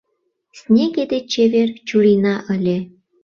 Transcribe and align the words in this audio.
Снеге 0.59 1.03
деч 1.11 1.25
чевер 1.33 1.69
чурийна 1.87 2.35
ыле 2.53 2.77